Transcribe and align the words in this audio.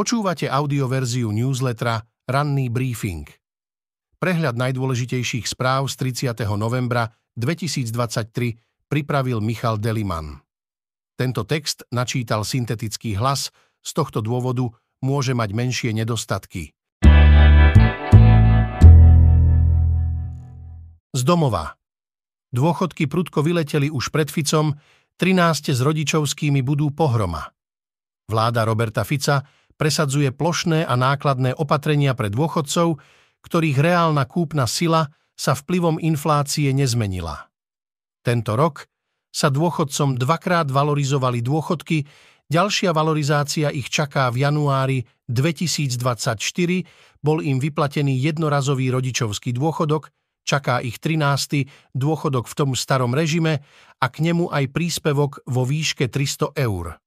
Počúvate 0.00 0.48
audioverziu 0.48 1.28
newslettera 1.28 2.00
Ranný 2.24 2.72
briefing. 2.72 3.28
Prehľad 4.16 4.56
najdôležitejších 4.56 5.44
správ 5.44 5.92
z 5.92 6.24
30. 6.32 6.40
novembra 6.56 7.12
2023 7.36 8.32
pripravil 8.88 9.44
Michal 9.44 9.76
Deliman. 9.76 10.40
Tento 11.20 11.44
text 11.44 11.84
načítal 11.92 12.48
syntetický 12.48 13.12
hlas, 13.20 13.52
z 13.84 13.90
tohto 13.92 14.24
dôvodu 14.24 14.72
môže 15.04 15.36
mať 15.36 15.52
menšie 15.52 15.92
nedostatky. 15.92 16.72
Z 21.12 21.20
domova. 21.28 21.76
Dôchodky 22.56 23.04
prudko 23.04 23.44
vyleteli 23.44 23.92
už 23.92 24.08
pred 24.08 24.32
Ficom, 24.32 24.80
13 25.20 25.76
s 25.76 25.80
rodičovskými 25.84 26.64
budú 26.64 26.88
pohroma. 26.88 27.52
Vláda 28.32 28.64
Roberta 28.64 29.04
Fica 29.04 29.59
presadzuje 29.80 30.28
plošné 30.28 30.84
a 30.84 30.92
nákladné 30.92 31.56
opatrenia 31.56 32.12
pre 32.12 32.28
dôchodcov, 32.28 33.00
ktorých 33.40 33.80
reálna 33.80 34.28
kúpna 34.28 34.68
sila 34.68 35.08
sa 35.32 35.56
vplyvom 35.56 35.96
inflácie 35.96 36.68
nezmenila. 36.76 37.48
Tento 38.20 38.52
rok 38.52 38.84
sa 39.32 39.48
dôchodcom 39.48 40.20
dvakrát 40.20 40.68
valorizovali 40.68 41.40
dôchodky, 41.40 42.04
ďalšia 42.52 42.92
valorizácia 42.92 43.72
ich 43.72 43.88
čaká 43.88 44.28
v 44.28 44.44
januári 44.44 44.98
2024, 45.32 46.36
bol 47.24 47.40
im 47.40 47.56
vyplatený 47.56 48.20
jednorazový 48.20 48.92
rodičovský 48.92 49.56
dôchodok, 49.56 50.12
čaká 50.44 50.84
ich 50.84 51.00
13. 51.00 51.96
dôchodok 51.96 52.44
v 52.44 52.54
tom 52.58 52.70
starom 52.76 53.16
režime 53.16 53.64
a 53.96 54.06
k 54.12 54.28
nemu 54.28 54.52
aj 54.52 54.68
príspevok 54.76 55.40
vo 55.48 55.64
výške 55.64 56.12
300 56.12 56.52
eur. 56.60 57.00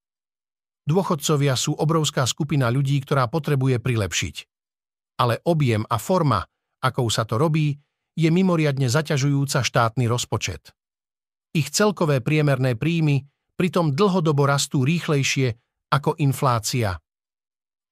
Dôchodcovia 0.84 1.56
sú 1.56 1.72
obrovská 1.72 2.28
skupina 2.28 2.68
ľudí, 2.68 3.00
ktorá 3.00 3.24
potrebuje 3.32 3.80
prilepšiť. 3.80 4.36
Ale 5.16 5.40
objem 5.48 5.80
a 5.88 5.96
forma, 5.96 6.44
akou 6.84 7.08
sa 7.08 7.24
to 7.24 7.40
robí, 7.40 7.72
je 8.14 8.28
mimoriadne 8.28 8.86
zaťažujúca 8.92 9.64
štátny 9.64 10.04
rozpočet. 10.04 10.76
Ich 11.56 11.72
celkové 11.72 12.20
priemerné 12.20 12.76
príjmy 12.76 13.24
pritom 13.56 13.96
dlhodobo 13.96 14.44
rastú 14.44 14.84
rýchlejšie 14.84 15.56
ako 15.88 16.20
inflácia. 16.20 17.00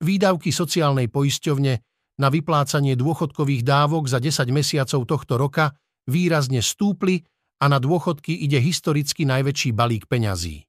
Výdavky 0.02 0.52
sociálnej 0.52 1.08
poisťovne 1.08 1.72
na 2.20 2.28
vyplácanie 2.28 2.92
dôchodkových 2.98 3.62
dávok 3.64 4.10
za 4.10 4.20
10 4.20 4.52
mesiacov 4.52 5.00
tohto 5.08 5.40
roka 5.40 5.72
výrazne 6.10 6.60
stúpli 6.60 7.22
a 7.62 7.70
na 7.70 7.78
dôchodky 7.78 8.34
ide 8.42 8.58
historicky 8.58 9.22
najväčší 9.24 9.70
balík 9.72 10.10
peňazí 10.10 10.66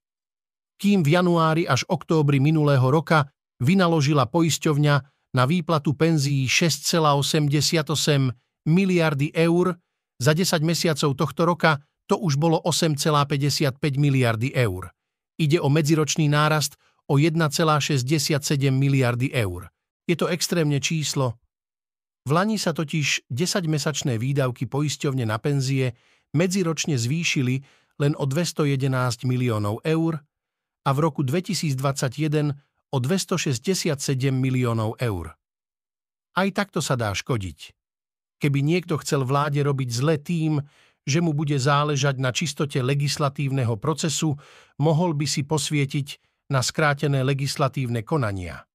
kým 0.83 0.99
v 0.99 1.15
januári 1.15 1.63
až 1.63 1.87
októbri 1.87 2.43
minulého 2.43 2.83
roka 2.91 3.31
vynaložila 3.63 4.27
poisťovňa 4.27 4.95
na 5.31 5.43
výplatu 5.47 5.95
penzií 5.95 6.43
6,87 6.43 7.87
miliardy 8.67 9.31
eur, 9.31 9.79
za 10.19 10.35
10 10.35 10.59
mesiacov 10.59 11.15
tohto 11.15 11.47
roka 11.47 11.79
to 12.03 12.19
už 12.19 12.35
bolo 12.35 12.59
8,55 12.67 13.79
miliardy 13.95 14.51
eur. 14.51 14.91
Ide 15.39 15.63
o 15.63 15.71
medziročný 15.71 16.27
nárast 16.27 16.75
o 17.07 17.15
1,67 17.15 18.35
miliardy 18.75 19.31
eur. 19.31 19.71
Je 20.03 20.19
to 20.19 20.27
extrémne 20.27 20.83
číslo. 20.83 21.39
V 22.27 22.31
Lani 22.35 22.59
sa 22.59 22.75
totiž 22.75 23.31
10-mesačné 23.31 24.19
výdavky 24.19 24.67
poisťovne 24.67 25.23
na 25.23 25.39
penzie 25.39 25.95
medziročne 26.35 26.99
zvýšili 26.99 27.63
len 28.03 28.19
o 28.19 28.27
211 28.27 29.23
miliónov 29.23 29.79
eur, 29.87 30.19
a 30.83 30.89
v 30.91 30.97
roku 30.99 31.23
2021 31.23 32.55
o 32.93 32.97
267 32.99 33.95
miliónov 34.35 34.99
eur. 34.99 35.33
Aj 36.33 36.49
takto 36.53 36.83
sa 36.83 36.93
dá 36.93 37.13
škodiť. 37.13 37.73
Keby 38.37 38.59
niekto 38.59 38.99
chcel 38.99 39.23
vláde 39.23 39.63
robiť 39.63 39.89
zle 39.89 40.15
tým, 40.19 40.59
že 41.03 41.19
mu 41.19 41.31
bude 41.35 41.55
záležať 41.55 42.15
na 42.19 42.31
čistote 42.31 42.79
legislatívneho 42.79 43.75
procesu, 43.79 44.35
mohol 44.79 45.15
by 45.15 45.27
si 45.27 45.43
posvietiť 45.43 46.07
na 46.51 46.59
skrátené 46.59 47.23
legislatívne 47.23 48.03
konania. 48.03 48.67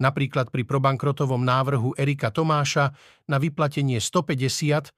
Napríklad 0.00 0.48
pri 0.48 0.64
probankrotovom 0.64 1.44
návrhu 1.44 1.92
Erika 2.00 2.32
Tomáša 2.32 2.96
na 3.28 3.36
vyplatenie 3.36 4.00
150, 4.00 4.90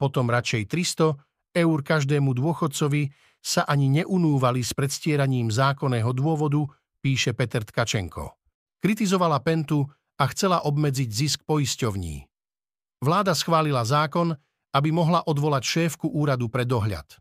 potom 0.00 0.32
radšej 0.32 0.62
300 0.64 1.60
eur 1.60 1.78
každému 1.84 2.32
dôchodcovi 2.32 3.12
sa 3.40 3.64
ani 3.64 3.88
neunúvali 3.88 4.60
s 4.60 4.76
predstieraním 4.76 5.48
zákonného 5.48 6.12
dôvodu, 6.12 6.60
píše 7.00 7.32
Peter 7.32 7.64
Tkačenko. 7.64 8.36
Kritizovala 8.80 9.40
Pentu 9.40 9.88
a 10.20 10.24
chcela 10.32 10.64
obmedziť 10.68 11.08
zisk 11.08 11.38
poisťovní. 11.48 12.28
Vláda 13.00 13.32
schválila 13.32 13.80
zákon, 13.84 14.36
aby 14.76 14.92
mohla 14.92 15.24
odvolať 15.24 15.64
šéfku 15.64 16.12
úradu 16.12 16.52
pre 16.52 16.68
dohľad. 16.68 17.16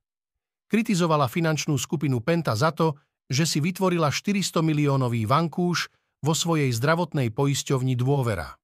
Kritizovala 0.69 1.31
finančnú 1.31 1.79
skupinu 1.79 2.19
Penta 2.21 2.53
za 2.53 2.75
to, 2.75 2.99
že 3.31 3.47
si 3.47 3.59
vytvorila 3.63 4.11
400 4.11 4.59
miliónový 4.61 5.25
vankúš 5.25 5.87
vo 6.19 6.35
svojej 6.35 6.69
zdravotnej 6.75 7.31
poisťovni 7.31 7.95
dôvera. 7.95 8.59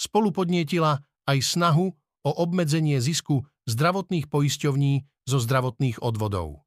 Spolu 0.00 0.32
podnietila 0.32 1.04
aj 1.28 1.38
snahu 1.44 1.92
o 2.24 2.30
obmedzenie 2.40 2.96
zisku 2.98 3.44
zdravotných 3.68 4.32
poisťovní 4.32 5.04
zo 5.28 5.38
zdravotných 5.38 6.00
odvodov. 6.00 6.64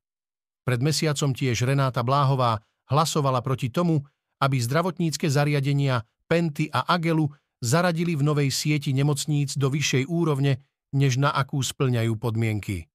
Pred 0.64 0.80
mesiacom 0.80 1.36
tiež 1.36 1.68
Renáta 1.68 2.00
Bláhová 2.02 2.64
hlasovala 2.88 3.44
proti 3.44 3.68
tomu, 3.68 4.04
aby 4.40 4.60
zdravotnícke 4.60 5.28
zariadenia 5.28 6.04
Penty 6.28 6.72
a 6.72 6.88
Agelu 6.88 7.28
zaradili 7.60 8.16
v 8.16 8.24
novej 8.24 8.50
sieti 8.52 8.96
nemocníc 8.96 9.56
do 9.60 9.72
vyššej 9.72 10.08
úrovne, 10.08 10.64
než 10.96 11.20
na 11.20 11.32
akú 11.32 11.60
splňajú 11.60 12.16
podmienky. 12.20 12.88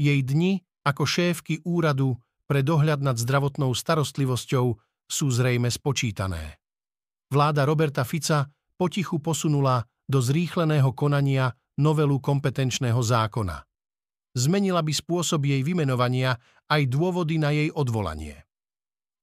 Jej 0.00 0.20
dni 0.24 0.60
ako 0.84 1.04
šéfky 1.08 1.64
úradu 1.64 2.16
pre 2.44 2.60
dohľad 2.60 3.00
nad 3.00 3.16
zdravotnou 3.16 3.72
starostlivosťou 3.72 4.66
sú 5.08 5.26
zrejme 5.32 5.68
spočítané. 5.72 6.60
Vláda 7.32 7.64
Roberta 7.64 8.04
Fica 8.04 8.48
potichu 8.76 9.20
posunula 9.20 9.84
do 10.04 10.20
zrýchleného 10.20 10.92
konania 10.92 11.52
novelu 11.80 12.20
kompetenčného 12.20 13.00
zákona 13.00 13.64
zmenila 14.34 14.82
by 14.82 14.92
spôsob 14.92 15.46
jej 15.46 15.62
vymenovania 15.62 16.36
aj 16.68 16.82
dôvody 16.88 17.36
na 17.40 17.52
jej 17.52 17.68
odvolanie. 17.72 18.44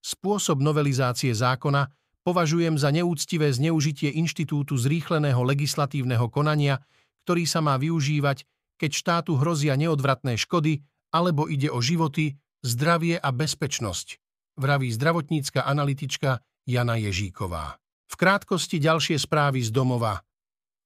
Spôsob 0.01 0.61
novelizácie 0.65 1.29
zákona 1.33 1.89
považujem 2.25 2.77
za 2.77 2.89
neúctivé 2.89 3.53
zneužitie 3.53 4.13
inštitútu 4.17 4.77
zrýchleného 4.77 5.41
legislatívneho 5.45 6.29
konania, 6.29 6.81
ktorý 7.25 7.45
sa 7.45 7.61
má 7.61 7.77
využívať, 7.77 8.45
keď 8.81 8.91
štátu 8.91 9.37
hrozia 9.37 9.77
neodvratné 9.77 10.41
škody 10.41 10.81
alebo 11.13 11.45
ide 11.45 11.69
o 11.69 11.77
životy, 11.83 12.33
zdravie 12.65 13.17
a 13.21 13.29
bezpečnosť, 13.29 14.17
vraví 14.57 14.89
zdravotnícka 14.89 15.61
analytička 15.61 16.41
Jana 16.65 16.97
Ježíková. 16.97 17.77
V 18.09 18.15
krátkosti 18.17 18.81
ďalšie 18.81 19.17
správy 19.21 19.61
z 19.61 19.69
domova. 19.69 20.21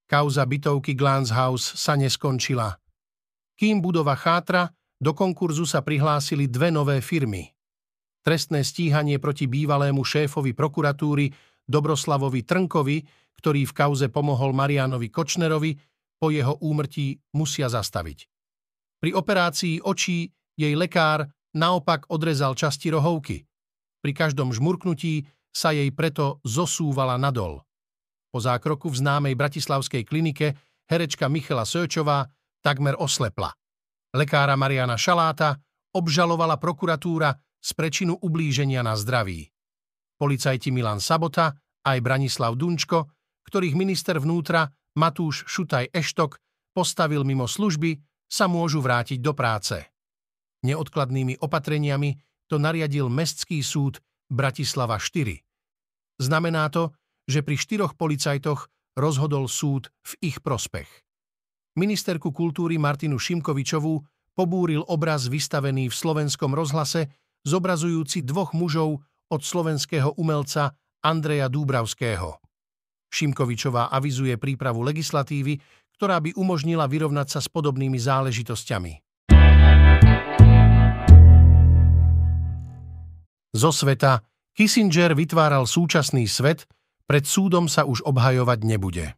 Kauza 0.05 0.45
bytovky 0.45 0.93
Glance 0.93 1.33
House 1.33 1.73
sa 1.73 1.97
neskončila. 1.97 2.77
Kým 3.57 3.81
budova 3.81 4.13
chátra, 4.13 4.69
do 5.05 5.13
konkurzu 5.13 5.69
sa 5.69 5.85
prihlásili 5.85 6.49
dve 6.49 6.73
nové 6.73 6.97
firmy. 6.97 7.53
Trestné 8.25 8.65
stíhanie 8.65 9.21
proti 9.21 9.45
bývalému 9.45 10.01
šéfovi 10.01 10.57
prokuratúry 10.57 11.29
Dobroslavovi 11.69 12.41
Trnkovi, 12.41 12.97
ktorý 13.37 13.69
v 13.69 13.73
kauze 13.77 14.09
pomohol 14.09 14.49
Marianovi 14.57 15.13
Kočnerovi, 15.13 15.77
po 16.17 16.33
jeho 16.33 16.57
úmrtí 16.57 17.21
musia 17.37 17.69
zastaviť. 17.69 18.25
Pri 18.97 19.13
operácii 19.13 19.85
očí 19.85 20.25
jej 20.57 20.73
lekár 20.73 21.29
naopak 21.53 22.09
odrezal 22.09 22.57
časti 22.57 22.89
rohovky. 22.89 23.45
Pri 24.01 24.11
každom 24.17 24.49
žmurknutí 24.57 25.21
sa 25.53 25.69
jej 25.69 25.93
preto 25.93 26.41
zosúvala 26.41 27.21
nadol. 27.21 27.61
Po 28.33 28.41
zákroku 28.41 28.89
v 28.89 29.05
známej 29.05 29.35
bratislavskej 29.37 30.01
klinike 30.01 30.57
herečka 30.89 31.29
Michela 31.29 31.67
Söčová 31.67 32.25
takmer 32.65 32.97
oslepla. 32.97 33.53
Lekára 34.15 34.55
Mariana 34.55 34.95
Šaláta 34.95 35.59
obžalovala 35.91 36.55
prokuratúra 36.55 37.35
z 37.59 37.69
prečinu 37.75 38.15
ublíženia 38.15 38.79
na 38.79 38.95
zdraví. 38.95 39.51
Policajti 40.15 40.71
Milan 40.71 41.03
Sabota 41.03 41.51
aj 41.83 41.99
Branislav 41.99 42.55
Dunčko, 42.55 43.11
ktorých 43.43 43.75
minister 43.75 44.15
vnútra 44.15 44.71
Matúš 44.95 45.43
Šutaj 45.51 45.91
Eštok 45.91 46.39
postavil 46.71 47.27
mimo 47.27 47.43
služby, 47.43 47.99
sa 48.25 48.47
môžu 48.47 48.79
vrátiť 48.79 49.19
do 49.19 49.35
práce. 49.35 49.83
Neodkladnými 50.63 51.43
opatreniami 51.43 52.15
to 52.47 52.55
nariadil 52.55 53.11
Mestský 53.11 53.59
súd 53.59 53.99
Bratislava 54.31 54.95
4. 54.95 56.23
Znamená 56.23 56.71
to, 56.71 56.95
že 57.27 57.43
pri 57.43 57.59
štyroch 57.59 57.99
policajtoch 57.99 58.71
rozhodol 58.95 59.51
súd 59.51 59.91
v 60.07 60.31
ich 60.31 60.39
prospech 60.39 61.04
ministerku 61.75 62.31
kultúry 62.31 62.79
Martinu 62.79 63.19
Šimkovičovú 63.19 63.99
pobúril 64.35 64.83
obraz 64.87 65.27
vystavený 65.27 65.91
v 65.91 65.95
slovenskom 65.95 66.51
rozhlase, 66.51 67.11
zobrazujúci 67.47 68.23
dvoch 68.23 68.51
mužov 68.51 69.03
od 69.31 69.41
slovenského 69.43 70.15
umelca 70.19 70.75
Andreja 71.03 71.47
Dúbravského. 71.47 72.39
Šimkovičová 73.11 73.93
avizuje 73.93 74.35
prípravu 74.35 74.83
legislatívy, 74.83 75.61
ktorá 75.95 76.19
by 76.19 76.35
umožnila 76.35 76.89
vyrovnať 76.91 77.27
sa 77.31 77.39
s 77.39 77.47
podobnými 77.47 77.95
záležitosťami. 77.95 78.93
Zo 83.55 83.71
sveta 83.71 84.19
Kissinger 84.51 85.15
vytváral 85.15 85.63
súčasný 85.63 86.27
svet, 86.27 86.67
pred 87.07 87.23
súdom 87.23 87.71
sa 87.71 87.87
už 87.87 88.03
obhajovať 88.03 88.59
nebude. 88.67 89.15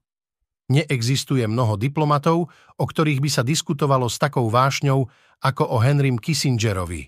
Neexistuje 0.68 1.48
mnoho 1.48 1.80
diplomatov, 1.80 2.52
o 2.76 2.86
ktorých 2.86 3.24
by 3.24 3.30
sa 3.32 3.44
diskutovalo 3.48 4.12
s 4.12 4.20
takou 4.20 4.52
vášňou 4.52 5.08
ako 5.40 5.64
o 5.64 5.78
Henrym 5.80 6.20
Kissingerovi. 6.20 7.08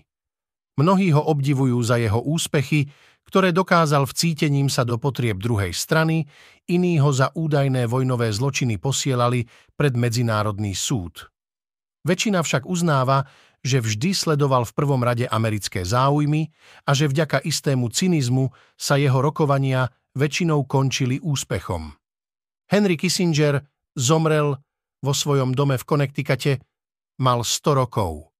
Mnohí 0.80 1.12
ho 1.12 1.20
obdivujú 1.20 1.76
za 1.84 2.00
jeho 2.00 2.24
úspechy, 2.24 2.88
ktoré 3.28 3.52
dokázal 3.52 4.08
vcítením 4.08 4.72
sa 4.72 4.82
do 4.82 4.96
potrieb 4.96 5.36
druhej 5.36 5.76
strany, 5.76 6.24
iní 6.72 6.96
ho 7.04 7.12
za 7.12 7.28
údajné 7.36 7.84
vojnové 7.84 8.32
zločiny 8.32 8.80
posielali 8.80 9.44
pred 9.76 9.92
Medzinárodný 9.92 10.72
súd. 10.72 11.28
Väčšina 12.00 12.40
však 12.40 12.64
uznáva, 12.64 13.28
že 13.60 13.84
vždy 13.84 14.16
sledoval 14.16 14.64
v 14.64 14.72
prvom 14.72 15.04
rade 15.04 15.28
americké 15.28 15.84
záujmy 15.84 16.48
a 16.88 16.96
že 16.96 17.12
vďaka 17.12 17.44
istému 17.44 17.92
cynizmu 17.92 18.48
sa 18.72 18.96
jeho 18.96 19.20
rokovania 19.20 19.92
väčšinou 20.16 20.64
končili 20.64 21.20
úspechom. 21.20 21.99
Henry 22.70 22.94
Kissinger 22.94 23.66
zomrel 23.98 24.54
vo 25.02 25.10
svojom 25.10 25.50
dome 25.58 25.74
v 25.74 25.82
Connecticute, 25.82 26.62
mal 27.18 27.42
100 27.42 27.74
rokov. 27.74 28.30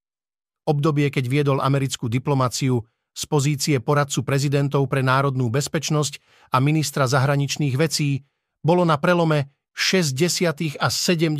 Obdobie, 0.71 1.11
keď 1.11 1.25
viedol 1.27 1.59
americkú 1.59 2.07
diplomáciu 2.07 2.79
z 3.11 3.23
pozície 3.27 3.77
poradcu 3.83 4.23
prezidentov 4.23 4.87
pre 4.87 5.03
národnú 5.03 5.51
bezpečnosť 5.51 6.23
a 6.55 6.63
ministra 6.63 7.11
zahraničných 7.11 7.75
vecí, 7.75 8.23
bolo 8.63 8.87
na 8.87 9.03
prelome 9.03 9.51
60. 9.75 10.79
a 10.79 10.87
70. 10.87 11.35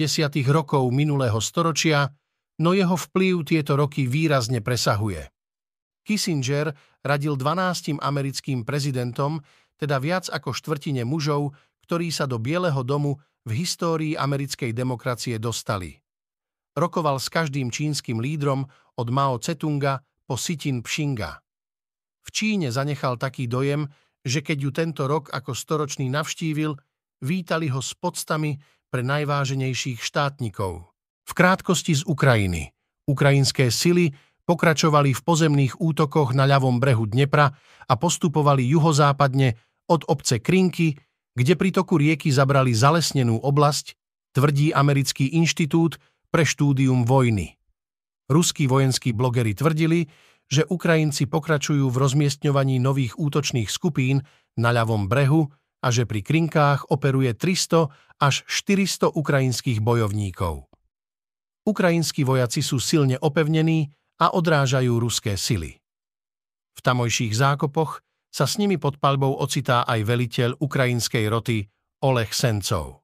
rokov 0.51 0.83
minulého 0.91 1.39
storočia, 1.39 2.11
no 2.59 2.75
jeho 2.75 2.99
vplyv 2.99 3.35
tieto 3.47 3.79
roky 3.79 4.11
výrazne 4.11 4.59
presahuje. 4.59 5.31
Kissinger 6.03 6.75
radil 7.07 7.39
12 7.39 8.03
americkým 8.03 8.67
prezidentom, 8.67 9.39
teda 9.79 10.03
viac 10.03 10.27
ako 10.27 10.51
štvrtine 10.53 11.07
mužov, 11.07 11.55
ktorí 11.91 12.15
sa 12.15 12.31
do 12.31 12.39
Bieleho 12.39 12.87
domu 12.87 13.19
v 13.43 13.67
histórii 13.67 14.15
americkej 14.15 14.71
demokracie 14.71 15.43
dostali. 15.43 15.99
Rokoval 16.79 17.19
s 17.19 17.27
každým 17.27 17.67
čínskym 17.67 18.23
lídrom 18.23 18.63
od 18.95 19.11
Mao 19.11 19.43
Tse-tunga 19.43 19.99
po 20.23 20.39
Sitin 20.39 20.87
Pšinga. 20.87 21.43
V 22.23 22.29
Číne 22.31 22.71
zanechal 22.71 23.19
taký 23.19 23.51
dojem, 23.51 23.91
že 24.23 24.39
keď 24.39 24.59
ju 24.63 24.71
tento 24.71 25.03
rok 25.11 25.35
ako 25.35 25.51
storočný 25.51 26.07
navštívil, 26.15 26.79
vítali 27.27 27.67
ho 27.75 27.83
s 27.83 27.91
podstami 27.99 28.55
pre 28.87 29.03
najváženejších 29.03 29.99
štátnikov. 29.99 30.95
V 31.27 31.33
krátkosti 31.35 31.99
z 31.99 32.07
Ukrajiny. 32.07 32.71
Ukrajinské 33.11 33.67
sily 33.75 34.15
pokračovali 34.47 35.11
v 35.11 35.21
pozemných 35.27 35.83
útokoch 35.83 36.39
na 36.39 36.47
ľavom 36.47 36.79
brehu 36.79 37.11
Dnepra 37.11 37.51
a 37.91 37.93
postupovali 37.99 38.63
juhozápadne 38.71 39.59
od 39.91 40.07
obce 40.07 40.39
Krinky 40.39 40.95
kde 41.35 41.55
pri 41.55 41.71
toku 41.71 41.99
rieky 42.01 42.31
zabrali 42.31 42.75
zalesnenú 42.75 43.39
oblasť, 43.41 43.95
tvrdí 44.35 44.71
Americký 44.75 45.31
inštitút 45.35 45.99
pre 46.31 46.47
štúdium 46.47 47.03
vojny. 47.07 47.59
Ruskí 48.31 48.71
vojenskí 48.71 49.11
blogery 49.11 49.59
tvrdili, 49.59 50.07
že 50.51 50.67
Ukrajinci 50.67 51.27
pokračujú 51.31 51.91
v 51.91 51.97
rozmiestňovaní 51.99 52.83
nových 52.83 53.19
útočných 53.19 53.71
skupín 53.71 54.23
na 54.59 54.71
ľavom 54.75 55.07
brehu 55.07 55.51
a 55.83 55.89
že 55.95 56.07
pri 56.07 56.23
krinkách 56.23 56.91
operuje 56.91 57.35
300 57.35 57.91
až 58.21 58.43
400 58.47 59.15
ukrajinských 59.15 59.79
bojovníkov. 59.79 60.67
Ukrajinskí 61.65 62.27
vojaci 62.27 62.61
sú 62.67 62.83
silne 62.83 63.17
opevnení 63.23 63.95
a 64.21 64.35
odrážajú 64.35 65.01
ruské 65.01 65.39
sily. 65.39 65.79
V 66.75 66.81
tamojších 66.83 67.33
zákopoch 67.33 68.03
sa 68.31 68.47
s 68.47 68.57
nimi 68.57 68.79
pod 68.79 69.03
palbou 69.03 69.35
ocitá 69.43 69.83
aj 69.85 70.07
veliteľ 70.07 70.51
ukrajinskej 70.63 71.27
roty 71.27 71.67
Oleh 72.07 72.31
Sencov. 72.31 73.03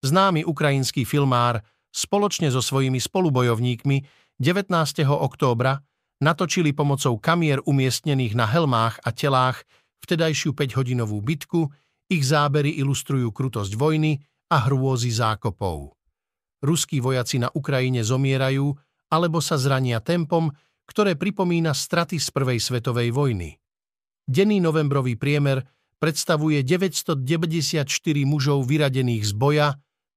Známy 0.00 0.48
ukrajinský 0.48 1.04
filmár 1.04 1.60
spoločne 1.92 2.48
so 2.48 2.64
svojimi 2.64 2.96
spolubojovníkmi 2.96 3.96
19. 4.40 4.72
októbra 5.04 5.76
natočili 6.24 6.72
pomocou 6.72 7.20
kamier 7.20 7.60
umiestnených 7.68 8.32
na 8.32 8.48
helmách 8.48 9.04
a 9.04 9.12
telách 9.12 9.60
vtedajšiu 10.00 10.56
5-hodinovú 10.56 11.20
bitku, 11.20 11.68
ich 12.08 12.24
zábery 12.24 12.80
ilustrujú 12.80 13.28
krutosť 13.30 13.76
vojny 13.76 14.16
a 14.48 14.56
hrôzy 14.64 15.12
zákopov. 15.12 15.92
Ruskí 16.64 17.04
vojaci 17.04 17.36
na 17.36 17.52
Ukrajine 17.52 18.00
zomierajú 18.00 18.72
alebo 19.12 19.44
sa 19.44 19.60
zrania 19.60 20.00
tempom, 20.00 20.48
ktoré 20.88 21.14
pripomína 21.14 21.76
straty 21.76 22.16
z 22.16 22.28
Prvej 22.32 22.58
svetovej 22.58 23.12
vojny. 23.12 23.59
Denný 24.30 24.62
novembrový 24.62 25.18
priemer 25.18 25.66
predstavuje 25.98 26.62
994 26.62 27.82
mužov 28.22 28.62
vyradených 28.62 29.26
z 29.26 29.32
boja, 29.34 29.68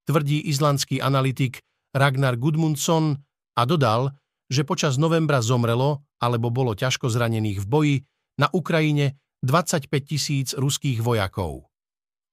tvrdí 0.06 0.38
islandský 0.54 1.02
analytik 1.02 1.66
Ragnar 1.98 2.38
Gudmundsson 2.38 3.18
a 3.58 3.62
dodal, 3.66 4.14
že 4.54 4.70
počas 4.70 5.02
novembra 5.02 5.42
zomrelo 5.42 6.06
alebo 6.22 6.54
bolo 6.54 6.78
ťažko 6.78 7.10
zranených 7.10 7.66
v 7.66 7.68
boji 7.68 7.96
na 8.38 8.54
Ukrajine 8.54 9.18
25 9.42 9.90
tisíc 10.06 10.54
ruských 10.54 11.02
vojakov. 11.02 11.66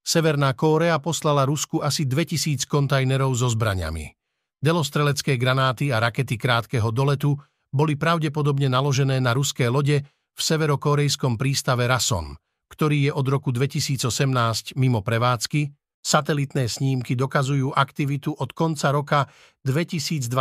Severná 0.04 0.52
Kórea 0.52 1.00
poslala 1.00 1.48
Rusku 1.48 1.80
asi 1.80 2.04
2000 2.04 2.68
kontajnerov 2.68 3.32
so 3.32 3.48
zbraňami. 3.48 4.12
Delostrelecké 4.60 5.40
granáty 5.40 5.88
a 5.88 5.96
rakety 5.96 6.36
krátkeho 6.36 6.92
doletu 6.92 7.40
boli 7.72 7.96
pravdepodobne 7.96 8.68
naložené 8.68 9.16
na 9.16 9.32
ruské 9.32 9.64
lode 9.72 10.04
v 10.40 10.42
severokorejskom 10.42 11.36
prístave 11.36 11.84
Rason, 11.84 12.32
ktorý 12.72 12.96
je 13.04 13.12
od 13.12 13.26
roku 13.28 13.52
2018 13.52 14.72
mimo 14.80 15.04
prevádzky, 15.04 15.68
satelitné 16.00 16.64
snímky 16.64 17.12
dokazujú 17.12 17.76
aktivitu 17.76 18.32
od 18.32 18.56
konca 18.56 18.88
roka 18.88 19.28
2022 19.68 20.32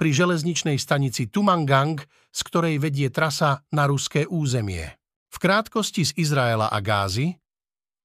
pri 0.00 0.10
železničnej 0.10 0.80
stanici 0.80 1.28
Tumangang, 1.28 2.00
z 2.32 2.40
ktorej 2.48 2.80
vedie 2.80 3.12
trasa 3.12 3.60
na 3.76 3.84
ruské 3.84 4.24
územie. 4.24 4.96
V 5.28 5.36
krátkosti 5.36 6.08
z 6.08 6.16
Izraela 6.16 6.72
a 6.72 6.80
Gázy 6.80 7.36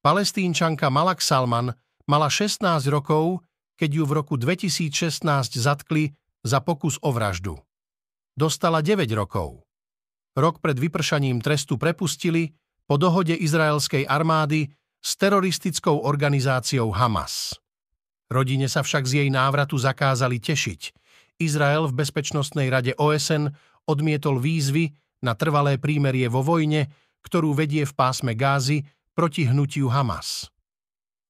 palestínčanka 0.03 0.91
Malak 0.91 1.23
Salman 1.23 1.71
mala 2.11 2.27
16 2.27 2.59
rokov, 2.91 3.39
keď 3.79 3.89
ju 3.99 4.03
v 4.03 4.11
roku 4.19 4.35
2016 4.35 5.23
zatkli 5.55 6.11
za 6.43 6.59
pokus 6.59 6.99
o 6.99 7.15
vraždu. 7.15 7.55
Dostala 8.35 8.83
9 8.83 9.07
rokov 9.15 9.68
rok 10.39 10.63
pred 10.63 10.79
vypršaním 10.79 11.43
trestu 11.43 11.75
prepustili 11.75 12.55
po 12.89 12.97
dohode 12.97 13.35
izraelskej 13.35 14.07
armády 14.09 14.71
s 14.99 15.15
teroristickou 15.15 16.03
organizáciou 16.03 16.91
Hamas. 16.91 17.55
Rodine 18.29 18.67
sa 18.69 18.81
však 18.81 19.03
z 19.05 19.13
jej 19.25 19.29
návratu 19.29 19.77
zakázali 19.77 20.37
tešiť. 20.41 20.81
Izrael 21.39 21.87
v 21.87 21.97
Bezpečnostnej 22.03 22.67
rade 22.67 22.93
OSN 22.99 23.49
odmietol 23.87 24.37
výzvy 24.37 24.91
na 25.25 25.33
trvalé 25.33 25.79
prímerie 25.79 26.27
vo 26.27 26.45
vojne, 26.45 26.91
ktorú 27.25 27.55
vedie 27.55 27.83
v 27.87 27.93
pásme 27.95 28.35
Gázy 28.35 28.85
proti 29.15 29.47
hnutiu 29.47 29.89
Hamas. 29.89 30.51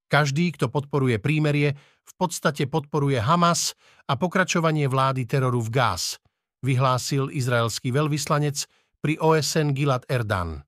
Každý, 0.10 0.54
kto 0.58 0.74
podporuje 0.74 1.22
prímerie, 1.22 1.78
v 2.04 2.14
podstate 2.18 2.66
podporuje 2.66 3.22
Hamas 3.22 3.78
a 4.10 4.18
pokračovanie 4.18 4.90
vlády 4.90 5.30
teroru 5.30 5.62
v 5.62 5.70
Gáz, 5.70 6.18
vyhlásil 6.66 7.30
izraelský 7.30 7.94
veľvyslanec 7.94 8.66
pri 9.00 9.16
OSN 9.20 9.72
Gilad 9.76 10.04
Erdan. 10.12 10.64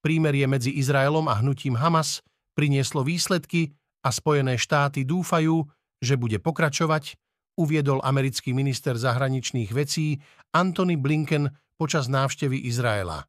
Prímerie 0.00 0.46
medzi 0.48 0.72
Izraelom 0.72 1.28
a 1.28 1.38
hnutím 1.42 1.76
Hamas 1.76 2.24
prinieslo 2.56 3.04
výsledky 3.04 3.74
a 4.06 4.08
Spojené 4.08 4.56
štáty 4.56 5.04
dúfajú, 5.04 5.66
že 6.00 6.16
bude 6.16 6.40
pokračovať, 6.40 7.20
uviedol 7.60 8.00
americký 8.00 8.56
minister 8.56 8.96
zahraničných 8.96 9.68
vecí 9.76 10.16
Antony 10.56 10.96
Blinken 10.96 11.52
počas 11.76 12.08
návštevy 12.08 12.64
Izraela. 12.64 13.28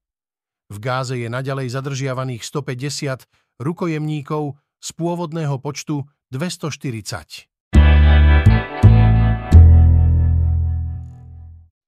V 0.71 0.77
Gáze 0.79 1.19
je 1.19 1.27
naďalej 1.27 1.75
zadržiavaných 1.75 2.47
150 2.47 3.27
rukojemníkov 3.59 4.55
z 4.79 4.89
pôvodného 4.95 5.59
počtu 5.59 6.07
240. 6.31 7.51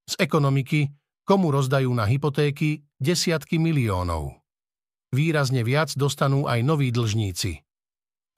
Z 0.03 0.13
ekonomiky 0.19 0.91
komu 1.23 1.51
rozdajú 1.51 1.89
na 1.91 2.07
hypotéky 2.07 2.83
desiatky 2.99 3.59
miliónov. 3.59 4.39
Výrazne 5.13 5.61
viac 5.63 5.93
dostanú 5.95 6.45
aj 6.47 6.59
noví 6.63 6.89
dlžníci. 6.91 7.59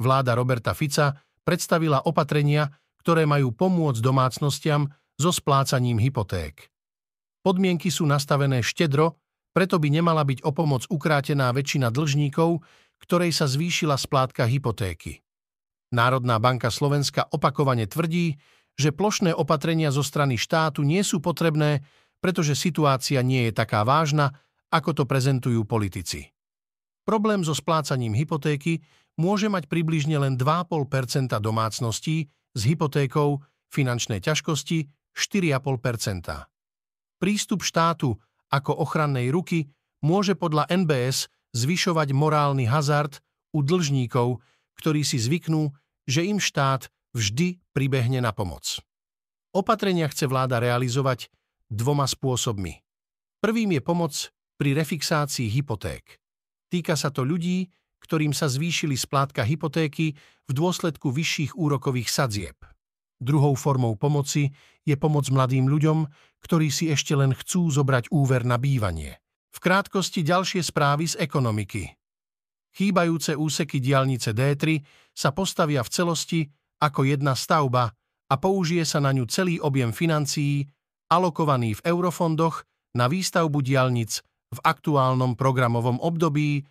Vláda 0.02 0.36
Roberta 0.36 0.76
Fica 0.76 1.16
predstavila 1.46 2.04
opatrenia, 2.04 2.70
ktoré 3.00 3.24
majú 3.24 3.54
pomôcť 3.54 4.02
domácnostiam 4.02 4.90
so 5.16 5.32
splácaním 5.32 6.02
hypoték. 6.02 6.68
Podmienky 7.46 7.94
sú 7.94 8.04
nastavené 8.10 8.60
štedro, 8.66 9.16
Preto 9.56 9.80
by 9.80 9.88
nemala 9.88 10.28
byť 10.28 10.44
o 10.44 10.52
pomoc 10.52 10.84
ukrátená 10.92 11.48
väčšina 11.56 11.88
dlžníkov, 11.88 12.60
ktorej 13.00 13.32
sa 13.32 13.48
zvýšila 13.48 13.96
splátka 13.96 14.44
hypotéky. 14.44 15.24
Národná 15.96 16.44
banka 16.44 16.68
Slovenska 16.68 17.24
opakovane 17.32 17.88
tvrdí, 17.88 18.36
že 18.76 18.92
plošné 18.92 19.32
opatrenia 19.32 19.96
zo 19.96 20.04
strany 20.04 20.36
štátu 20.36 20.84
nie 20.84 21.00
sú 21.08 21.24
potrebné, 21.24 21.88
pretože 22.26 22.58
situácia 22.58 23.22
nie 23.22 23.46
je 23.46 23.54
taká 23.54 23.86
vážna, 23.86 24.34
ako 24.74 24.98
to 24.98 25.04
prezentujú 25.06 25.62
politici. 25.70 26.34
Problém 27.06 27.46
so 27.46 27.54
splácaním 27.54 28.18
hypotéky 28.18 28.82
môže 29.14 29.46
mať 29.46 29.70
približne 29.70 30.18
len 30.18 30.34
2,5% 30.34 31.38
domácností 31.38 32.26
s 32.58 32.62
hypotékou, 32.66 33.46
finančné 33.70 34.26
ťažkosti 34.26 34.90
4,5% 35.14 36.50
Prístup 37.22 37.62
štátu 37.62 38.18
ako 38.50 38.74
ochrannej 38.74 39.30
ruky 39.30 39.70
môže 40.02 40.34
podľa 40.34 40.66
NBS 40.66 41.30
zvyšovať 41.54 42.10
morálny 42.10 42.66
hazard 42.66 43.22
u 43.54 43.62
dlžníkov, 43.62 44.42
ktorí 44.82 45.06
si 45.06 45.22
zvyknú, 45.22 45.72
že 46.10 46.26
im 46.26 46.42
štát 46.42 46.90
vždy 47.14 47.62
pribehne 47.70 48.18
na 48.20 48.34
pomoc. 48.34 48.82
Opatrenia 49.56 50.10
chce 50.10 50.26
vláda 50.26 50.58
realizovať 50.58 51.32
dvoma 51.70 52.06
spôsobmi. 52.06 52.82
Prvým 53.42 53.78
je 53.78 53.82
pomoc 53.82 54.14
pri 54.56 54.74
refixácii 54.74 55.52
hypoték. 55.52 56.18
Týka 56.72 56.98
sa 56.98 57.12
to 57.14 57.22
ľudí, 57.22 57.70
ktorým 58.02 58.34
sa 58.34 58.46
zvýšili 58.46 58.94
splátka 58.94 59.42
hypotéky 59.42 60.14
v 60.46 60.52
dôsledku 60.54 61.10
vyšších 61.10 61.58
úrokových 61.58 62.10
sadzieb. 62.10 62.58
Druhou 63.18 63.56
formou 63.56 63.96
pomoci 63.96 64.52
je 64.86 64.94
pomoc 65.00 65.26
mladým 65.32 65.66
ľuďom, 65.66 66.06
ktorí 66.46 66.70
si 66.70 66.92
ešte 66.94 67.18
len 67.18 67.34
chcú 67.34 67.72
zobrať 67.74 68.14
úver 68.14 68.46
na 68.46 68.62
bývanie. 68.62 69.18
V 69.56 69.58
krátkosti 69.64 70.22
ďalšie 70.22 70.62
správy 70.62 71.10
z 71.10 71.16
ekonomiky. 71.18 71.96
Chýbajúce 72.76 73.40
úseky 73.40 73.80
diálnice 73.80 74.36
D3 74.36 74.84
sa 75.16 75.32
postavia 75.32 75.80
v 75.80 75.90
celosti 75.90 76.42
ako 76.84 77.08
jedna 77.08 77.32
stavba 77.34 77.88
a 78.28 78.36
použije 78.36 78.84
sa 78.84 79.00
na 79.00 79.16
ňu 79.16 79.24
celý 79.32 79.64
objem 79.64 79.96
financií 79.96 80.68
alokovaný 81.10 81.80
v 81.80 81.86
eurofondoch 81.86 82.66
na 82.96 83.12
výstavbu 83.12 83.60
diálnic 83.62 84.24
v 84.56 84.60
aktuálnom 84.64 85.36
programovom 85.36 86.00
období 86.00 86.64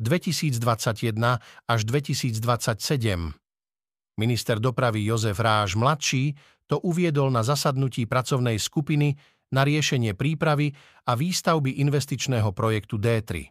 2021 0.00 1.40
až 1.68 1.80
2027. 1.84 3.36
Minister 4.20 4.56
dopravy 4.60 5.04
Jozef 5.08 5.40
Ráž 5.40 5.76
mladší 5.76 6.36
to 6.68 6.80
uviedol 6.80 7.32
na 7.32 7.40
zasadnutí 7.40 8.04
pracovnej 8.04 8.60
skupiny 8.60 9.16
na 9.50 9.66
riešenie 9.66 10.14
prípravy 10.14 10.70
a 11.08 11.16
výstavby 11.16 11.82
investičného 11.82 12.54
projektu 12.54 13.00
D3. 13.00 13.50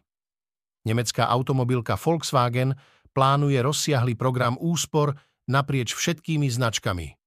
Nemecká 0.88 1.28
automobilka 1.28 2.00
Volkswagen 2.00 2.72
plánuje 3.12 3.60
rozsiahly 3.60 4.16
program 4.16 4.56
úspor 4.56 5.12
naprieč 5.50 5.92
všetkými 5.92 6.48
značkami. 6.48 7.20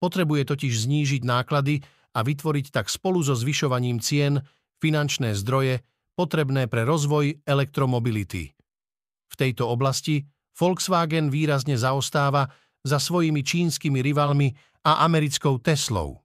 Potrebuje 0.00 0.42
totiž 0.48 0.72
znížiť 0.88 1.22
náklady 1.22 1.84
a 2.14 2.20
vytvoriť 2.20 2.74
tak 2.74 2.90
spolu 2.90 3.22
so 3.22 3.38
zvyšovaním 3.38 4.02
cien 4.02 4.42
finančné 4.82 5.36
zdroje 5.38 5.84
potrebné 6.18 6.66
pre 6.66 6.82
rozvoj 6.84 7.44
elektromobility. 7.46 8.52
V 9.30 9.34
tejto 9.38 9.70
oblasti 9.70 10.26
Volkswagen 10.58 11.30
výrazne 11.30 11.78
zaostáva 11.78 12.50
za 12.82 12.98
svojimi 12.98 13.40
čínskymi 13.40 14.02
rivalmi 14.02 14.52
a 14.84 15.04
americkou 15.06 15.60
Teslou. 15.60 16.20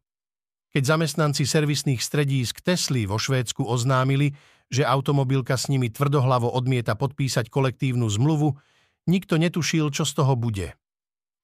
Keď 0.76 0.84
zamestnanci 0.84 1.48
servisných 1.48 2.04
stredísk 2.04 2.60
Tesly 2.60 3.08
vo 3.08 3.16
Švédsku 3.16 3.64
oznámili, 3.64 4.36
že 4.68 4.84
automobilka 4.84 5.56
s 5.56 5.72
nimi 5.72 5.88
tvrdohlavo 5.88 6.52
odmieta 6.52 7.00
podpísať 7.00 7.48
kolektívnu 7.48 8.10
zmluvu, 8.12 8.60
nikto 9.08 9.40
netušil, 9.40 9.94
čo 9.94 10.04
z 10.04 10.12
toho 10.20 10.36
bude. 10.36 10.76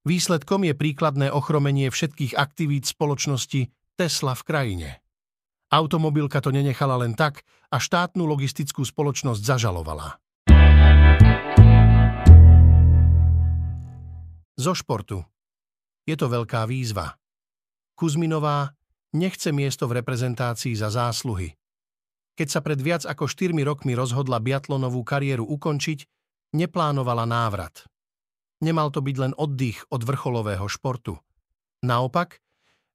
Výsledkom 0.04 0.66
je 0.66 0.74
príkladné 0.74 1.30
ochromenie 1.30 1.94
všetkých 1.94 2.34
aktivít 2.36 2.90
spoločnosti 2.90 3.70
Tesla 4.02 4.34
v 4.34 4.42
krajine. 4.42 4.90
Automobilka 5.70 6.42
to 6.42 6.50
nenechala 6.50 6.98
len 7.06 7.14
tak 7.14 7.46
a 7.70 7.78
štátnu 7.78 8.26
logistickú 8.26 8.82
spoločnosť 8.82 9.38
zažalovala. 9.38 10.18
Zo 14.58 14.74
športu. 14.74 15.22
Je 16.10 16.18
to 16.18 16.34
veľká 16.34 16.66
výzva. 16.66 17.14
Kuzminová 17.94 18.74
nechce 19.14 19.54
miesto 19.54 19.86
v 19.86 20.02
reprezentácii 20.02 20.74
za 20.74 20.90
zásluhy. 20.90 21.54
Keď 22.34 22.48
sa 22.50 22.66
pred 22.66 22.82
viac 22.82 23.06
ako 23.06 23.30
4 23.30 23.54
rokmi 23.62 23.94
rozhodla 23.94 24.42
biatlonovú 24.42 25.06
kariéru 25.06 25.46
ukončiť, 25.46 26.10
neplánovala 26.58 27.30
návrat. 27.30 27.86
Nemal 28.66 28.90
to 28.90 29.06
byť 29.06 29.16
len 29.22 29.38
oddych 29.38 29.86
od 29.94 30.02
vrcholového 30.02 30.66
športu. 30.66 31.22
Naopak, 31.86 32.42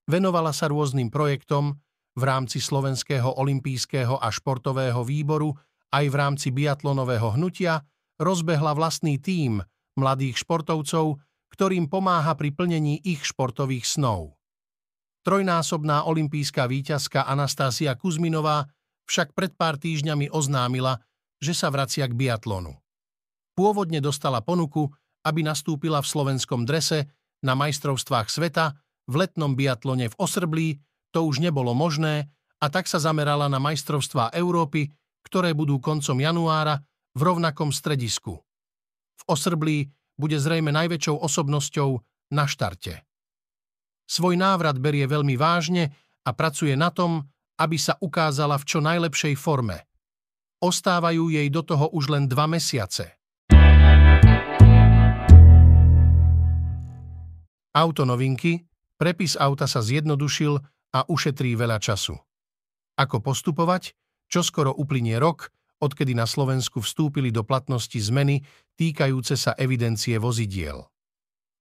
venovala 0.07 0.55
sa 0.55 0.71
rôznym 0.71 1.11
projektom 1.11 1.79
v 2.17 2.23
rámci 2.25 2.63
Slovenského 2.63 3.37
olympijského 3.37 4.17
a 4.17 4.33
športového 4.33 5.05
výboru 5.05 5.53
aj 5.93 6.05
v 6.09 6.15
rámci 6.17 6.49
biatlonového 6.51 7.37
hnutia 7.37 7.85
rozbehla 8.17 8.73
vlastný 8.73 9.21
tím 9.21 9.61
mladých 10.01 10.41
športovcov, 10.41 11.21
ktorým 11.53 11.87
pomáha 11.93 12.33
pri 12.35 12.51
plnení 12.53 13.01
ich 13.05 13.23
športových 13.25 13.85
snov. 13.85 14.37
Trojnásobná 15.25 16.07
olimpijská 16.07 16.71
víťazka 16.71 17.27
Anastásia 17.27 17.99
Kuzminová 17.99 18.69
však 19.11 19.35
pred 19.35 19.53
pár 19.55 19.75
týždňami 19.79 20.31
oznámila, 20.31 21.03
že 21.43 21.53
sa 21.53 21.69
vracia 21.69 22.07
k 22.07 22.15
biatlonu. 22.15 22.75
Pôvodne 23.57 23.99
dostala 23.99 24.45
ponuku, 24.45 24.87
aby 25.27 25.43
nastúpila 25.43 25.99
v 26.05 26.11
slovenskom 26.11 26.63
drese 26.69 27.11
na 27.43 27.59
majstrovstvách 27.59 28.29
sveta 28.31 28.77
v 29.07 29.15
letnom 29.15 29.55
biatlone 29.55 30.11
v 30.11 30.19
Osrblí, 30.19 30.69
to 31.15 31.25
už 31.25 31.39
nebolo 31.41 31.73
možné 31.73 32.29
a 32.61 32.67
tak 32.69 32.91
sa 32.91 32.99
zamerala 32.99 33.47
na 33.47 33.63
majstrovstvá 33.63 34.35
Európy, 34.35 34.91
ktoré 35.27 35.55
budú 35.55 35.79
koncom 35.83 36.19
januára 36.19 36.83
v 37.17 37.21
rovnakom 37.23 37.71
stredisku. 37.73 38.39
V 39.17 39.23
Osrblí 39.27 39.91
bude 40.17 40.37
zrejme 40.37 40.73
najväčšou 40.73 41.17
osobnosťou 41.19 41.91
na 42.33 42.45
štarte. 42.45 43.05
Svoj 44.07 44.39
návrat 44.39 44.79
berie 44.79 45.03
veľmi 45.07 45.35
vážne 45.35 45.91
a 46.23 46.31
pracuje 46.31 46.79
na 46.79 46.95
tom, 46.95 47.27
aby 47.59 47.77
sa 47.81 47.99
ukázala 47.99 48.61
v 48.61 48.65
čo 48.69 48.79
najlepšej 48.85 49.35
forme. 49.35 49.89
Ostávajú 50.63 51.33
jej 51.33 51.49
do 51.53 51.63
toho 51.65 51.91
už 51.93 52.13
len 52.13 52.25
dva 52.31 52.47
mesiace. 52.49 53.19
Auto 57.77 58.09
novinky, 58.09 58.65
prepis 58.97 59.37
auta 59.37 59.69
sa 59.69 59.81
zjednodušil 59.85 60.59
a 60.97 60.99
ušetrí 61.07 61.55
veľa 61.57 61.81
času. 61.81 62.17
Ako 62.97 63.21
postupovať? 63.21 63.93
Čo 64.27 64.43
skoro 64.43 64.73
uplynie 64.75 65.21
rok, 65.21 65.53
odkedy 65.79 66.17
na 66.17 66.25
Slovensku 66.27 66.83
vstúpili 66.83 67.31
do 67.31 67.45
platnosti 67.45 67.97
zmeny 67.97 68.43
týkajúce 68.75 69.37
sa 69.37 69.53
evidencie 69.55 70.17
vozidiel. 70.17 70.89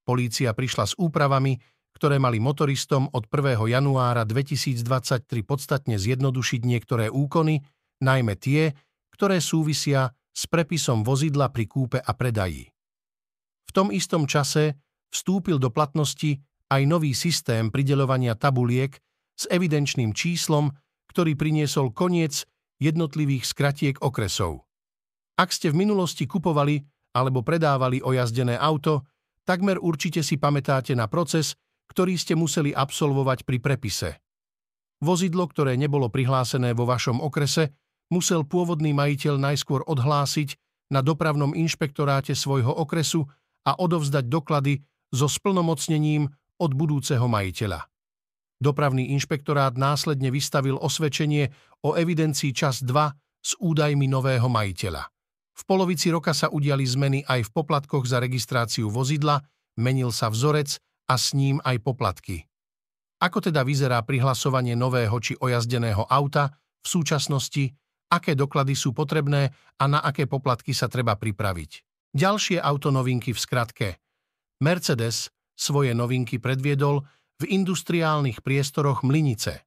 Polícia 0.08 0.56
prišla 0.56 0.86
s 0.90 0.94
úpravami, 0.96 1.60
ktoré 1.96 2.20
mali 2.20 2.44
motoristom 2.44 3.08
od 3.16 3.28
1. 3.32 3.56
januára 3.72 4.28
2023 4.28 4.84
podstatne 5.48 5.96
zjednodušiť 5.96 6.62
niektoré 6.68 7.08
úkony, 7.08 7.64
najmä 8.04 8.36
tie, 8.36 8.76
ktoré 9.16 9.40
súvisia 9.40 10.12
s 10.36 10.44
prepisom 10.52 11.08
vozidla 11.08 11.48
pri 11.56 11.66
kúpe 11.72 12.00
a 12.04 12.12
predaji. 12.12 12.68
V 13.66 13.72
tom 13.72 13.88
istom 13.96 14.28
čase 14.28 14.76
vstúpil 15.08 15.56
do 15.56 15.72
platnosti 15.72 16.44
aj 16.72 16.82
nový 16.90 17.14
systém 17.14 17.70
prideľovania 17.70 18.34
tabuliek 18.38 18.98
s 19.36 19.46
evidenčným 19.52 20.16
číslom, 20.16 20.72
ktorý 21.12 21.38
priniesol 21.38 21.92
koniec 21.92 22.48
jednotlivých 22.82 23.48
skratiek 23.48 23.96
okresov. 24.04 24.68
Ak 25.36 25.52
ste 25.52 25.72
v 25.72 25.84
minulosti 25.84 26.28
kupovali 26.28 26.80
alebo 27.16 27.44
predávali 27.44 28.04
ojazdené 28.04 28.56
auto, 28.60 29.08
takmer 29.48 29.80
určite 29.80 30.24
si 30.24 30.36
pamätáte 30.36 30.96
na 30.96 31.08
proces, 31.08 31.56
ktorý 31.92 32.18
ste 32.20 32.34
museli 32.36 32.76
absolvovať 32.76 33.48
pri 33.48 33.58
prepise. 33.62 34.10
Vozidlo, 35.04 35.46
ktoré 35.48 35.76
nebolo 35.76 36.08
prihlásené 36.08 36.72
vo 36.72 36.88
vašom 36.88 37.20
okrese, 37.20 37.76
musel 38.10 38.48
pôvodný 38.48 38.96
majiteľ 38.96 39.36
najskôr 39.38 39.84
odhlásiť 39.86 40.56
na 40.92 41.04
dopravnom 41.04 41.52
inšpektoráte 41.52 42.32
svojho 42.38 42.72
okresu 42.72 43.28
a 43.66 43.76
odovzdať 43.76 44.26
doklady 44.30 44.82
so 45.10 45.26
splnomocnením 45.26 46.30
od 46.62 46.72
budúceho 46.74 47.26
majiteľa. 47.28 47.88
Dopravný 48.60 49.12
inšpektorát 49.12 49.76
následne 49.76 50.32
vystavil 50.32 50.80
osvedčenie 50.80 51.52
o 51.84 51.94
evidencii 52.00 52.56
čas 52.56 52.80
2 52.82 52.92
s 53.44 53.52
údajmi 53.60 54.08
nového 54.08 54.48
majiteľa. 54.48 55.04
V 55.56 55.64
polovici 55.68 56.12
roka 56.12 56.36
sa 56.36 56.52
udiali 56.52 56.84
zmeny 56.84 57.24
aj 57.28 57.48
v 57.48 57.54
poplatkoch 57.56 58.08
za 58.08 58.20
registráciu 58.20 58.92
vozidla, 58.92 59.44
menil 59.80 60.12
sa 60.12 60.32
vzorec 60.32 60.80
a 61.08 61.16
s 61.16 61.36
ním 61.36 61.60
aj 61.64 61.80
poplatky. 61.84 62.48
Ako 63.24 63.40
teda 63.40 63.64
vyzerá 63.64 64.04
prihlasovanie 64.04 64.76
nového 64.76 65.16
či 65.24 65.36
ojazdeného 65.40 66.04
auta 66.08 66.52
v 66.84 66.88
súčasnosti 66.88 67.72
aké 68.12 68.38
doklady 68.38 68.78
sú 68.78 68.96
potrebné 68.96 69.52
a 69.82 69.84
na 69.90 70.00
aké 70.00 70.30
poplatky 70.30 70.72
sa 70.72 70.88
treba 70.88 71.18
pripraviť. 71.18 71.72
Ďalšie 72.16 72.58
autonovinky 72.64 73.36
v 73.36 73.40
skratke. 73.40 73.88
Mercedes 74.64 75.35
svoje 75.56 75.96
novinky 75.96 76.38
predviedol 76.38 77.04
v 77.42 77.44
industriálnych 77.52 78.44
priestoroch 78.44 79.04
Mlinice. 79.04 79.64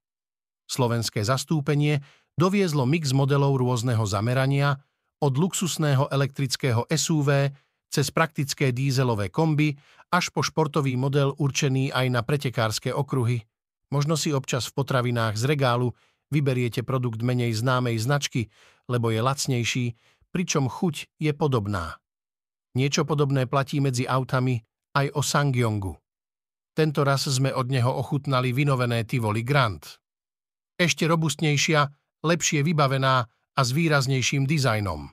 Slovenské 0.68 1.24
zastúpenie 1.24 2.04
doviezlo 2.36 2.84
mix 2.84 3.12
modelov 3.16 3.58
rôzneho 3.58 4.04
zamerania, 4.04 4.80
od 5.18 5.34
luxusného 5.34 6.06
elektrického 6.14 6.86
SUV 6.86 7.50
cez 7.90 8.06
praktické 8.14 8.70
dízelové 8.70 9.32
komby 9.32 9.74
až 10.14 10.30
po 10.30 10.46
športový 10.46 10.94
model 10.94 11.34
určený 11.34 11.90
aj 11.90 12.06
na 12.08 12.22
pretekárske 12.22 12.94
okruhy. 12.94 13.42
Možno 13.90 14.14
si 14.14 14.30
občas 14.30 14.68
v 14.68 14.76
potravinách 14.78 15.34
z 15.34 15.44
regálu 15.48 15.96
vyberiete 16.28 16.84
produkt 16.84 17.24
menej 17.24 17.56
známej 17.56 17.96
značky, 17.98 18.52
lebo 18.86 19.08
je 19.08 19.20
lacnejší, 19.24 19.86
pričom 20.30 20.68
chuť 20.68 21.18
je 21.18 21.32
podobná. 21.32 21.96
Niečo 22.76 23.08
podobné 23.08 23.48
platí 23.48 23.80
medzi 23.80 24.04
autami 24.04 24.60
aj 24.94 25.06
o 25.16 25.20
Sangyongu. 25.24 25.96
Tento 26.72 27.02
raz 27.02 27.26
sme 27.26 27.50
od 27.50 27.68
neho 27.68 27.90
ochutnali 27.90 28.54
vynovené 28.54 29.02
Tivoli 29.02 29.42
Grand. 29.42 29.82
Ešte 30.78 31.10
robustnejšia, 31.10 31.80
lepšie 32.22 32.62
vybavená 32.62 33.26
a 33.28 33.60
s 33.60 33.70
výraznejším 33.74 34.46
dizajnom. 34.46 35.10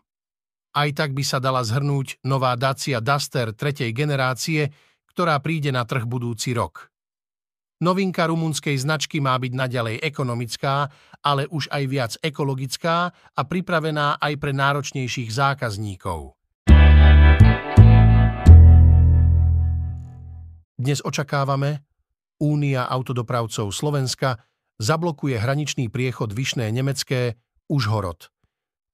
Aj 0.75 0.89
tak 0.93 1.17
by 1.17 1.23
sa 1.25 1.41
dala 1.41 1.65
zhrnúť 1.65 2.21
nová 2.27 2.53
Dacia 2.53 3.01
Duster 3.01 3.55
tretej 3.57 3.89
generácie, 3.95 4.69
ktorá 5.09 5.39
príde 5.41 5.73
na 5.73 5.87
trh 5.87 6.05
budúci 6.05 6.53
rok. 6.53 6.91
Novinka 7.81 8.27
rumunskej 8.29 8.77
značky 8.79 9.19
má 9.19 9.35
byť 9.35 9.51
naďalej 9.51 9.95
ekonomická, 10.05 10.87
ale 11.25 11.43
už 11.49 11.67
aj 11.73 11.83
viac 11.89 12.11
ekologická 12.21 13.09
a 13.11 13.41
pripravená 13.41 14.21
aj 14.21 14.33
pre 14.39 14.51
náročnejších 14.55 15.33
zákazníkov. 15.33 16.35
Dnes 20.75 20.99
očakávame, 20.99 21.87
Únia 22.35 22.83
autodopravcov 22.91 23.71
Slovenska 23.71 24.43
zablokuje 24.75 25.39
hraničný 25.39 25.87
priechod 25.87 26.35
Vyšné 26.35 26.67
Nemecké 26.67 27.39
Užhorod. 27.71 28.27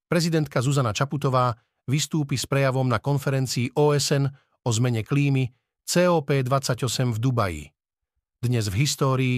Prezidentka 0.06 0.62
Zuzana 0.62 0.94
Čaputová 0.94 1.58
vystúpi 1.90 2.38
s 2.38 2.46
prejavom 2.46 2.86
na 2.86 3.02
konferencii 3.02 3.74
OSN 3.74 4.30
o 4.62 4.70
zmene 4.70 5.02
klímy 5.02 5.50
COP28 5.82 7.18
v 7.18 7.18
Dubaji. 7.18 7.64
Dnes 8.38 8.70
v 8.70 8.76
histórii 8.78 9.38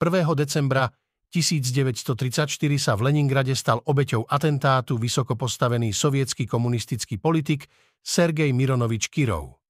1. 0.00 0.24
decembra 0.40 0.88
1934 1.28 2.48
sa 2.80 2.96
v 2.96 3.12
Leningrade 3.12 3.52
stal 3.52 3.84
obeťou 3.84 4.24
atentátu 4.24 4.96
vysoko 4.96 5.36
postavený 5.36 5.92
sovietský 5.92 6.48
komunistický 6.48 7.20
politik 7.20 7.68
Sergej 8.00 8.56
Mironovič 8.56 9.12
Kirov. 9.12 9.60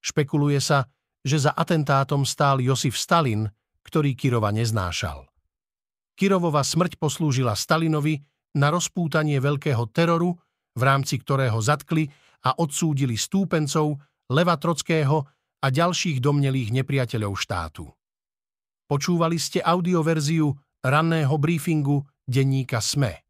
Špekuluje 0.00 0.56
sa, 0.64 0.88
že 1.20 1.36
za 1.36 1.52
atentátom 1.52 2.24
stál 2.24 2.60
Josif 2.64 2.96
Stalin, 2.96 3.48
ktorý 3.84 4.16
Kirova 4.16 4.52
neznášal. 4.52 5.28
Kirovova 6.16 6.60
smrť 6.60 7.00
poslúžila 7.00 7.56
Stalinovi 7.56 8.20
na 8.56 8.68
rozpútanie 8.68 9.40
veľkého 9.40 9.88
teroru, 9.88 10.36
v 10.76 10.82
rámci 10.84 11.16
ktorého 11.20 11.56
zatkli 11.60 12.08
a 12.44 12.56
odsúdili 12.60 13.16
stúpencov 13.16 14.00
Leva 14.30 14.56
Trockého 14.56 15.24
a 15.60 15.66
ďalších 15.68 16.20
domnelých 16.24 16.72
nepriateľov 16.72 17.32
štátu. 17.36 17.84
Počúvali 18.88 19.36
ste 19.38 19.62
audioverziu 19.62 20.50
ranného 20.82 21.34
briefingu 21.36 22.02
denníka 22.24 22.80
SME. 22.80 23.29